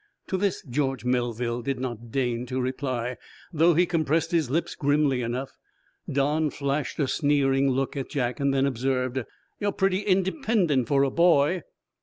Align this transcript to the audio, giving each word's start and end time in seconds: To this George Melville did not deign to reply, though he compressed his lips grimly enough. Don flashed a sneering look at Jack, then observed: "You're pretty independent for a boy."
To 0.29 0.37
this 0.37 0.63
George 0.63 1.05
Melville 1.05 1.61
did 1.61 1.79
not 1.79 2.09
deign 2.09 2.47
to 2.47 2.59
reply, 2.59 3.17
though 3.53 3.75
he 3.75 3.85
compressed 3.85 4.31
his 4.31 4.49
lips 4.49 4.73
grimly 4.73 5.21
enough. 5.21 5.51
Don 6.11 6.49
flashed 6.49 6.97
a 6.97 7.07
sneering 7.07 7.69
look 7.69 7.95
at 7.95 8.09
Jack, 8.09 8.37
then 8.39 8.65
observed: 8.65 9.23
"You're 9.59 9.71
pretty 9.71 9.99
independent 9.99 10.87
for 10.87 11.03
a 11.03 11.11
boy." 11.11 11.61